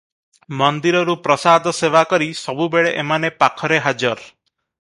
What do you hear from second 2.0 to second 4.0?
କରି ସବୁବେଳେ ଏମାନେ ପାଖରେ